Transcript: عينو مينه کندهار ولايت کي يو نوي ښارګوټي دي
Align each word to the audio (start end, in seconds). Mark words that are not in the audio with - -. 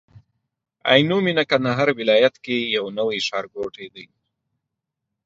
عينو 0.91 1.17
مينه 1.25 1.43
کندهار 1.51 1.87
ولايت 1.99 2.35
کي 2.45 2.55
يو 2.75 2.85
نوي 2.99 3.19
ښارګوټي 3.27 3.87
دي 3.95 4.05